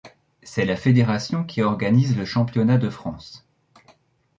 [0.41, 3.47] C'est la fédération qui organise le championnat de France.